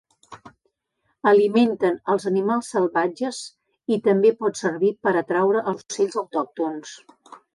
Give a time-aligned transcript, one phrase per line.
[1.31, 3.41] Alimenten els animals salvatges
[3.97, 6.99] i també pot servir per atraure els ocells autòctons.